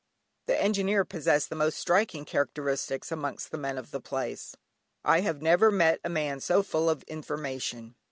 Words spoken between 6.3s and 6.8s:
so